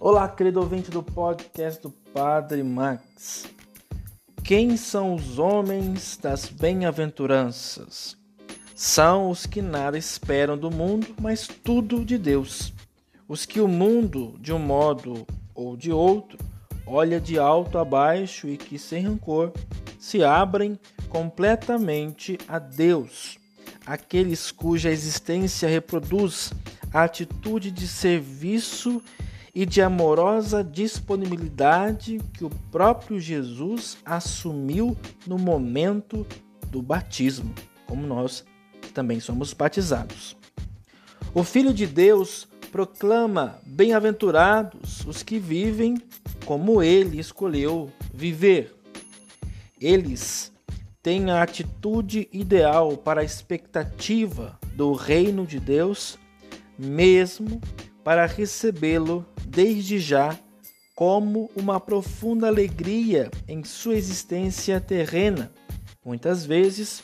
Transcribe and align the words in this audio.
Olá, 0.00 0.28
querido 0.28 0.60
ouvinte 0.60 0.92
do 0.92 1.02
podcast 1.02 1.82
do 1.82 1.90
Padre 1.90 2.62
Max. 2.62 3.48
Quem 4.44 4.76
são 4.76 5.12
os 5.12 5.40
homens 5.40 6.16
das 6.16 6.46
bem-aventuranças? 6.46 8.16
São 8.76 9.28
os 9.28 9.44
que 9.44 9.60
nada 9.60 9.98
esperam 9.98 10.56
do 10.56 10.70
mundo, 10.70 11.08
mas 11.20 11.48
tudo 11.48 12.04
de 12.04 12.16
Deus. 12.16 12.72
Os 13.26 13.44
que 13.44 13.60
o 13.60 13.66
mundo, 13.66 14.36
de 14.38 14.52
um 14.52 14.58
modo 14.60 15.26
ou 15.52 15.76
de 15.76 15.90
outro, 15.90 16.38
olha 16.86 17.20
de 17.20 17.36
alto 17.36 17.76
a 17.76 17.84
baixo 17.84 18.46
e 18.46 18.56
que, 18.56 18.78
sem 18.78 19.02
rancor, 19.02 19.52
se 19.98 20.22
abrem 20.22 20.78
completamente 21.08 22.38
a 22.46 22.60
Deus. 22.60 23.36
Aqueles 23.84 24.52
cuja 24.52 24.90
existência 24.90 25.68
reproduz 25.68 26.52
a 26.94 27.02
atitude 27.02 27.72
de 27.72 27.88
serviço 27.88 29.02
e 29.02 29.27
de 29.54 29.82
amorosa 29.82 30.62
disponibilidade 30.62 32.20
que 32.34 32.44
o 32.44 32.50
próprio 32.70 33.18
Jesus 33.18 33.98
assumiu 34.04 34.96
no 35.26 35.38
momento 35.38 36.26
do 36.70 36.82
batismo, 36.82 37.54
como 37.86 38.06
nós 38.06 38.44
também 38.94 39.20
somos 39.20 39.52
batizados. 39.52 40.36
O 41.34 41.44
Filho 41.44 41.72
de 41.72 41.86
Deus 41.86 42.48
proclama: 42.72 43.58
Bem-aventurados 43.64 45.04
os 45.06 45.22
que 45.22 45.38
vivem 45.38 46.00
como 46.44 46.82
ele 46.82 47.20
escolheu 47.20 47.90
viver. 48.12 48.74
Eles 49.80 50.52
têm 51.02 51.30
a 51.30 51.42
atitude 51.42 52.28
ideal 52.32 52.96
para 52.96 53.20
a 53.20 53.24
expectativa 53.24 54.58
do 54.74 54.92
reino 54.92 55.46
de 55.46 55.60
Deus, 55.60 56.18
mesmo 56.78 57.60
para 58.02 58.26
recebê-lo 58.26 59.24
desde 59.58 59.98
já 59.98 60.38
como 60.94 61.50
uma 61.56 61.80
profunda 61.80 62.46
alegria 62.46 63.28
em 63.48 63.64
sua 63.64 63.96
existência 63.96 64.80
terrena, 64.80 65.50
muitas 66.04 66.46
vezes 66.46 67.02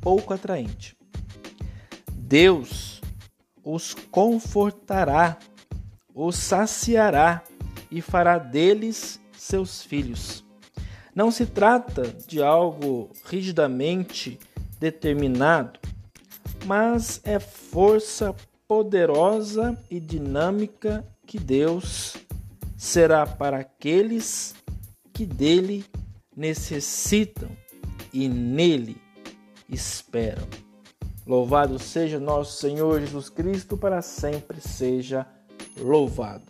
pouco 0.00 0.34
atraente. 0.34 0.96
Deus 2.10 3.00
os 3.62 3.94
confortará, 4.10 5.38
os 6.12 6.34
saciará 6.34 7.44
e 7.88 8.00
fará 8.00 8.36
deles 8.36 9.20
seus 9.32 9.80
filhos. 9.80 10.44
Não 11.14 11.30
se 11.30 11.46
trata 11.46 12.02
de 12.26 12.42
algo 12.42 13.10
rigidamente 13.26 14.40
determinado, 14.80 15.78
mas 16.64 17.20
é 17.22 17.38
força 17.38 18.34
poderosa 18.66 19.80
e 19.88 20.00
dinâmica 20.00 21.06
que 21.26 21.38
Deus 21.38 22.16
será 22.76 23.26
para 23.26 23.58
aqueles 23.58 24.54
que 25.12 25.26
dele 25.26 25.84
necessitam 26.36 27.48
e 28.12 28.28
nele 28.28 28.96
esperam. 29.68 30.46
Louvado 31.26 31.78
seja 31.78 32.20
nosso 32.20 32.58
Senhor 32.58 33.00
Jesus 33.00 33.28
Cristo, 33.28 33.76
para 33.76 34.00
sempre 34.00 34.60
seja 34.60 35.26
louvado. 35.76 36.44